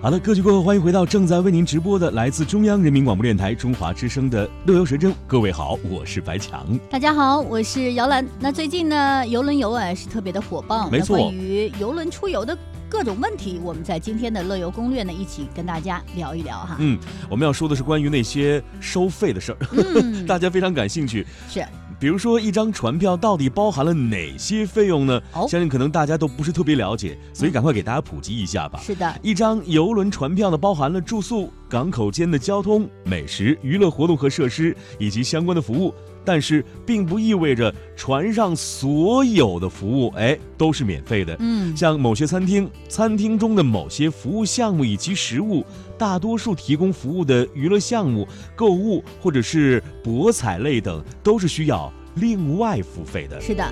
[0.00, 5.08] 好的，歌曲过后，欢迎回到正在为您直播的来自中央人民广播电台中华之声的《乐游神州》。
[5.26, 6.78] 各位好，我是白强。
[6.88, 8.24] 大家好，我是姚兰。
[8.38, 10.88] 那最近呢，游轮游啊是特别的火爆。
[10.88, 11.18] 没错。
[11.18, 12.56] 关于游轮出游的
[12.88, 16.76] 各种问题，我们在今天的乐游攻略呢，一起跟大家聊一聊哈。
[16.78, 16.96] 嗯，
[17.28, 19.58] 我们要说的是关于那些收费的事儿，
[20.28, 21.26] 大家非常感兴趣。
[21.50, 21.66] 是。
[22.00, 25.20] 比如说，一张船票到底包含了哪些费用呢？
[25.48, 28.80] 相信可能大家都不是特别了解，所以赶快给大家普及一下吧。
[28.80, 35.92] 是的，一张游轮船票呢，包含了住宿、港口间的交通、美食、娱乐活动和设施以及相关的服务。
[36.24, 41.34] 但是，并不意味着船上所有的服务，哎，都是免费的。
[41.38, 45.64] 嗯，像某些餐厅，餐厅中的某些服务项目以及食物，
[45.98, 53.40] 大多数提供服务的娱乐项目、购物或者是博彩类等，都是需要另外付费的。
[53.40, 53.68] 是的。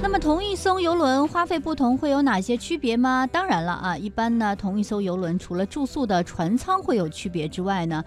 [0.00, 3.26] 那么，同一艘游轮花费不同，会有哪些区别吗？
[3.26, 8.04] 当然了啊，一般呢，同一艘游轮除了住宿的船舱会有区别之外呢。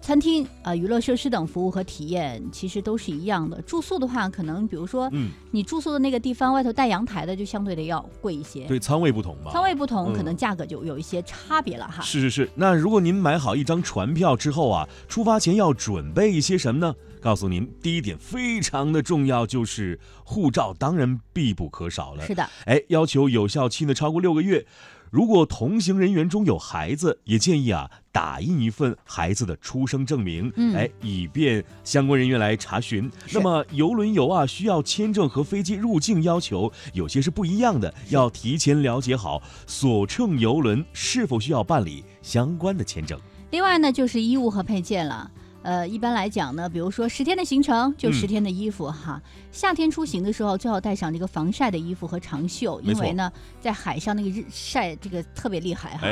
[0.00, 3.60] 餐厅啊，娱乐设施等服务和体验其实都是一样的。
[3.62, 8.64] 住宿的话，可能比如说，嗯，你住宿的那个地方外头带阳台的，就相对的要贵一些。
[8.66, 9.50] 对，仓位不同吧？
[9.52, 12.00] 仓位不同，可能价格就有一些差别了哈。
[12.02, 12.48] 是是是。
[12.54, 16.94] 那如果您买好一张船票之后啊，出发前要准备一些什么呢？
[17.20, 22.24] 告诉您，第一点非常的重要，就是护照，当然必不可少了。
[22.24, 22.48] 是的。
[22.64, 24.64] 哎，要求有效期呢超过六个月。
[25.10, 33.10] 如果同行人员中有孩子，也建议啊打印一份孩子的出生证明，哎，以便相关人员来查询。
[33.32, 43.18] 那么游轮游啊，需要签证和飞机入境要求有些是不一样的，要提前了解好所乘游轮是否需要办理相关的签证。
[43.50, 45.30] 另外呢，就是衣物和配件了。
[45.68, 49.20] 呃，一般来讲呢，比如说十天的行程就十天的衣服哈。
[49.52, 53.30] 夏天出行的时候最好带上这个防晒的衣服和长袖，因为呢
[53.60, 56.08] 在海上那个日晒这个特别厉害哈。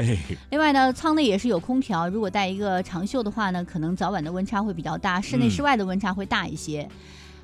[0.50, 6.86] 另外呢，舱内也是有空调，如果带一个长袖的话呢，可能早晚的温差会比较大，室内室外的温差会大一些。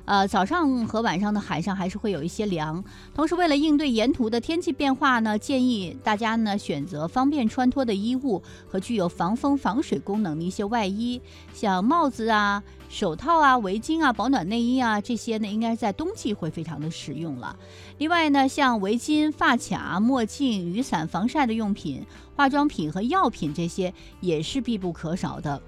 [0.05, 2.83] 呃，早上和晚上的海上还是会有一些凉。
[3.13, 11.21] 同时，为了应对沿途的天气变化呢，建议大家呢选择方便穿脱的衣物和具有防风防水功能的一些外衣，
[11.53, 17.55] 像帽子啊、手套啊、围巾啊、保暖内衣啊这些呢，应该在冬季会非常的实用了。
[17.97, 25.61] 另外呢，像围巾、发卡、墨镜、雨伞、防晒的用品、化妆品和药品这些也是必不可少的。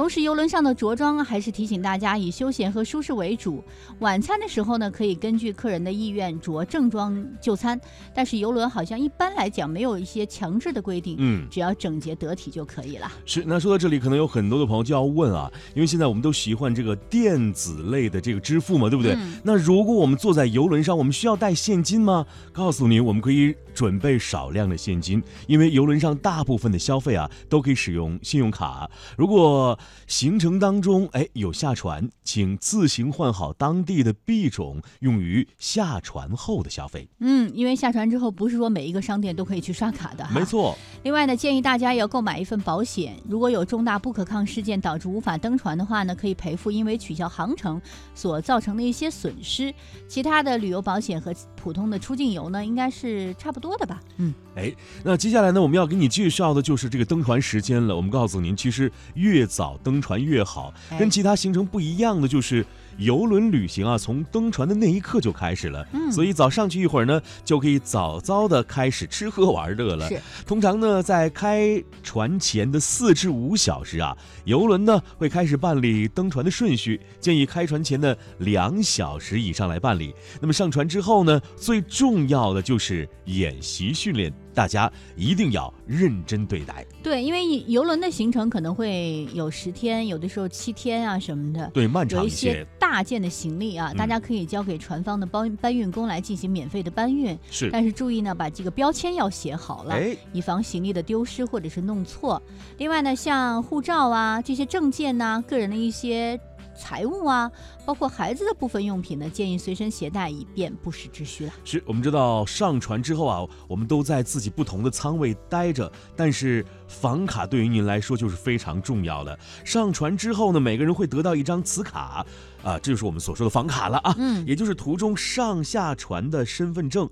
[0.00, 3.62] 同时，游轮上的着装还是提醒大家以休闲和舒适为主。
[3.98, 7.78] 晚餐的时候呢，可以根据客人的意愿着正装就餐。
[8.14, 13.12] 但是游轮好像一般来讲没有一些强制的规定，嗯，只要整洁得体就可以了。
[13.26, 13.44] 是。
[13.46, 19.14] 那说到这里，可能有很多的朋友就要问啊，因为现在我们都习惯这个电子类的这个支付嘛，对不对？
[19.44, 22.24] 那如果我们坐在游轮上，我们需要带现金吗？
[22.52, 28.90] 告诉你，我们可以准备少量的现金，因为游轮上大部分的消费啊都可以使用信用卡。
[29.18, 37.08] 如果行程当中，哎，有下船，请自行换好当地的币种，用于下船后的消费。
[37.20, 40.26] 嗯，因为下船之后，不是说每一个商店都可以去刷卡的。
[40.34, 40.76] 没错。
[41.02, 47.80] 另外呢，建议大家要购买一份保险，如果有重大不可抗事件导致无法登船的话呢，可以赔付因为取消航程
[48.14, 49.72] 所造成的一些损失。
[50.08, 54.00] 其他的旅游保险和普通的出境游呢，应该是差不多的吧？
[54.16, 54.74] 嗯，哎，
[55.04, 57.96] 那接下来呢，我们要给你介绍的就是这个登船时间了。
[57.96, 59.69] 我们告诉您，其实越早。
[59.82, 62.64] 登船越好，跟其他行程不一样的就是
[63.00, 65.86] 游轮旅行啊，从登船的那一刻就开始了。
[65.92, 70.06] 嗯，所以早上去一会儿呢，就可以早早的开始吃喝玩乐了。
[70.08, 80.14] 是，通常呢，在开船前的四至五小时啊，游轮呢会开始办理登船的顺序，建议开船前的两小时以上来办理。
[80.40, 84.32] 那么上船之后呢，最重要的就是演习训练。
[84.52, 86.84] 大家一定要认真对待。
[87.04, 91.70] 对，因为游轮的行程可能会有十天，有的时候七天啊什么的。
[91.72, 92.66] 对，漫长一些。
[92.90, 97.38] 大件的行李啊，大家可以交给船方的搬搬运工来进行免费的搬运。
[97.48, 97.70] 是。
[97.70, 99.94] 但是注意呢，把这个标签要写好了，
[100.32, 102.42] 以防行李的丢失或者是弄错。
[102.78, 106.38] 另外呢，像护照啊这些证件呐，个人的一些。
[106.74, 107.50] 财物啊，
[107.84, 111.52] 包括孩子的部分用品呢，建议随身携带，以便不时之需了。
[111.64, 119.38] 是我们知道上船之后啊，我们都在自己不同的舱位待着，但是房卡对于您来说就是非常重要的。
[119.64, 122.24] 上船之后呢，每个人会得到一张磁卡，
[122.62, 127.08] 啊，这就是我们所说的房卡了啊，嗯，也就是途中上下船的身份证。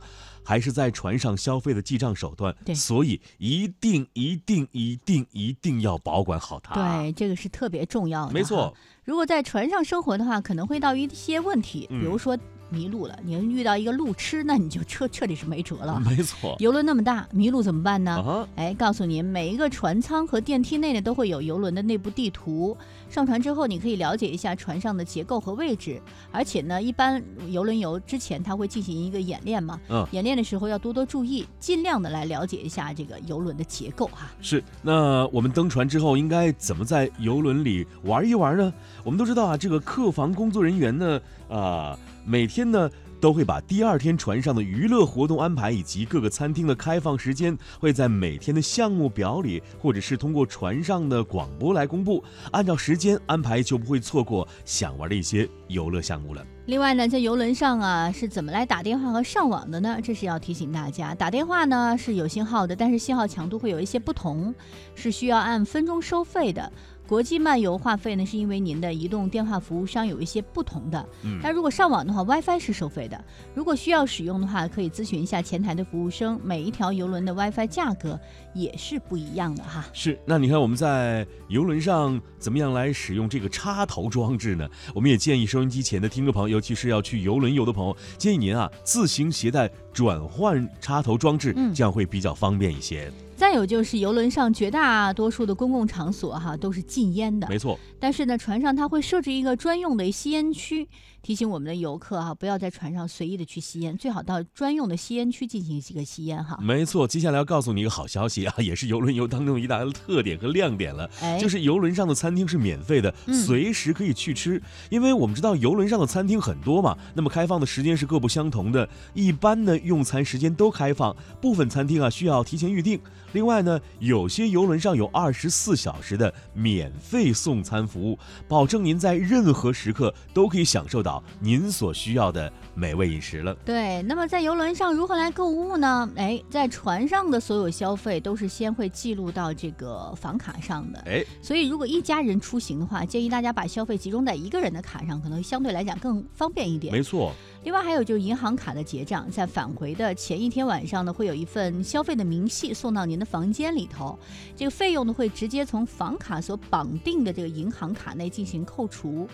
[0.48, 6.74] 还是在船上消费的记账手段，对，所以一定一定一定一定要保管好它。
[6.74, 8.32] 对，这个是特别重要的。
[8.32, 8.74] 没错，
[9.04, 12.34] 如果在船上生活的话，可能会到一些问题，比如说
[12.70, 16.00] 迷路了，你遇到一个路痴，那你就彻彻底是没辙了。
[16.04, 18.46] 没错，游轮那么大，迷路怎么办呢？
[18.56, 22.76] 哎，告诉您，每一个船舱和电梯内呢都会有游轮的内部地图。
[23.08, 26.00] 上船之后，你可以了解一下船上的结构和位置。
[26.30, 29.80] 而且呢，一般游轮游之前，他会进行一个演练嘛。
[29.88, 30.06] 嗯。
[30.12, 34.30] 演练的时候要多多注意，尽量的来了解一下这个游轮的结构哈。
[34.40, 34.62] 是。
[34.82, 38.72] 那我们登船之后应该怎么在游轮里玩一玩呢？
[39.02, 41.18] 我们都知道啊，这个客房工作人员呢，
[41.48, 42.90] 啊，每天呢。
[43.20, 52.22] 都会把第二天船上的娱乐活动安排以及各个餐厅的开放时间，会在每天的项目表里，或者是通过船上的广播来公布。
[52.52, 56.46] 按照时间安排，就不会错过想玩的一些游乐项目了。
[56.66, 59.98] 另外呢，在游轮上啊，是怎么来打电话和上网的呢？
[60.00, 64.54] 这是要提醒大家，打电话呢是有信号的，但是信号强度会有一些不同，
[64.94, 66.72] 是需要按分钟收费的。
[67.08, 71.08] 国际漫游话费呢，是因为您的移动电话服务商有一些不同的。
[71.24, 73.24] 嗯，但如果上网的话，WiFi 是收费的。
[73.54, 76.38] 如果需要使用的话，可以咨询一下前台的服务生。
[76.44, 78.20] 每一条游轮的 WiFi 价格
[78.52, 79.86] 也是不一样的哈。
[79.94, 84.68] 是，那你看我们在游轮上怎么样来使用这个插头装置呢？
[84.94, 93.10] 我们也建议收音机前的听众朋友，尤其是要去游轮游的朋友，建议您啊自行携带转换插头装置，这样会比较方便一些。
[93.38, 97.78] 再有就是游轮上绝大多数的公共场所哈都是禁烟的，没错。
[98.00, 100.88] 但是呢，船上它会设置一个专用的吸烟区。
[101.20, 106.58] 提醒我们的游客哈，不要在船上随意的去吸烟，最好到专用的吸烟区进行一个吸烟哈。
[106.62, 113.12] 没错，接下来要告诉你一个好消息啊， 也是游轮游当中一大特点和亮点了，就是游轮上的餐厅是免费的，
[113.44, 114.62] 随时可以去吃。
[114.90, 122.98] 因为我们知道游轮上的餐厅很多嘛，那么开放的时间是各不相同的，一般呢用餐时间都开放，部分餐厅啊需要提前预定。
[123.32, 131.22] 另外呢，有些游轮上有二十四小时的免费送餐服务，保证您在任何时刻都可以享受到。
[131.40, 133.54] 您所需要的美味饮食了。
[133.64, 136.10] 对，那么在游轮上如何来购物呢？
[136.16, 141.00] 哎，在船上的所有消费都是先会记录到这个房卡上的。
[141.06, 146.92] 哎，所以如果一家人出行的话，建议大家把消费集中在一个人的卡上，可能相对来讲更方便一点。
[146.92, 147.32] 没错。
[147.64, 154.18] 另外还有就是银行卡的结账，在返回的前一天晚上呢，会有一份消费的明细送到您的房间里头，
[154.56, 159.28] 这个费用呢会直接从房卡所绑定的这个银行卡内进行扣除。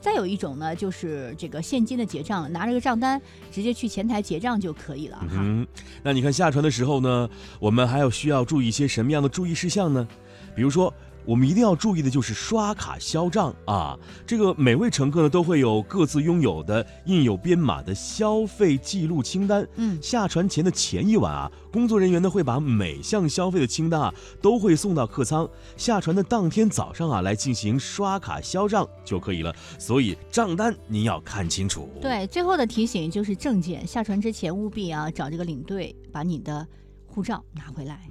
[0.00, 3.20] 再有一种呢，就是这个现金的结账，拿着个账单
[3.50, 5.24] 直接去前台结账就可以了。
[5.32, 5.66] 嗯，
[6.02, 7.28] 那你看下船的时候呢，
[7.58, 10.06] 我们还要需要注意一些什么样的注意事项呢？
[10.54, 10.92] 比如说。
[11.24, 13.98] 我们一定要注意的就是刷卡销账啊！
[14.26, 19.66] 这个每位乘客呢都会有各自拥有的印有编码的消费记录清单。
[19.76, 29.54] 嗯，下船前的前一晚啊，工作人员呢会把每项消费的清单啊都会送到客舱，下船的当天早上啊来进行刷卡销账就可以了。
[29.78, 31.88] 所以账单您要看清楚。
[32.00, 36.66] 对，最后的提醒就是证件，下船之前务必啊找这个领队把你的
[37.06, 38.08] 护照拿回来。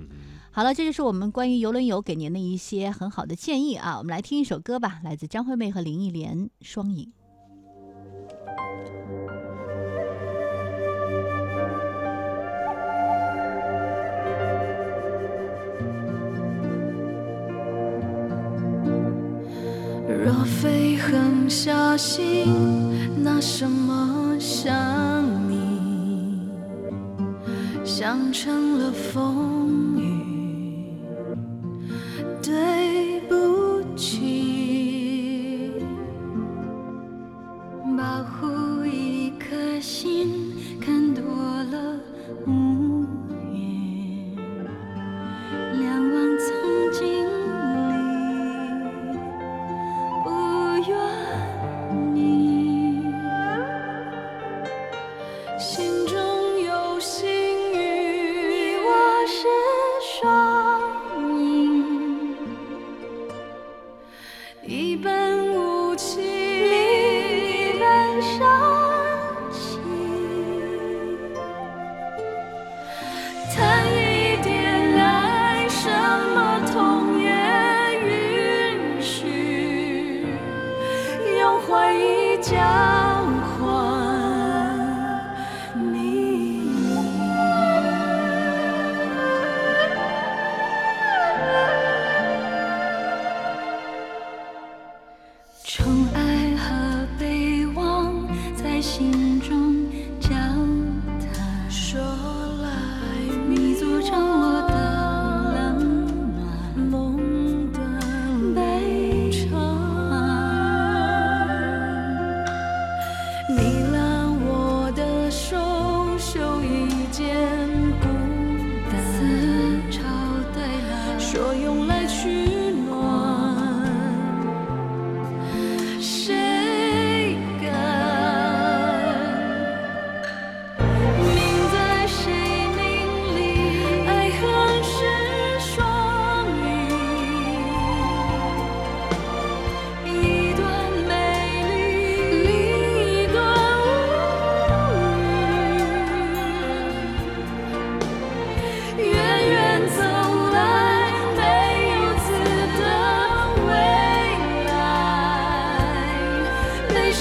[0.54, 3.98] 好了，这就是我们关于游轮游给您的一些很好的建议啊！
[3.98, 7.06] 我们来听一首歌吧，来自张惠妹和林忆莲《双影》。
[20.06, 24.70] 若非狠下心，拿什么想
[25.50, 26.50] 你？
[27.86, 29.51] 想成了风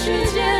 [0.02, 0.59] 世界